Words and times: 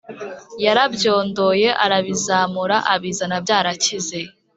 yarabyondoye 0.65 1.69
arabizamura 1.85 2.77
abizana 2.93 3.35
byarakize 3.45 4.19